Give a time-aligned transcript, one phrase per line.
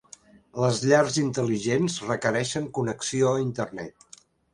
[0.61, 4.09] Les llars intel·ligents requereixen connexió a internet.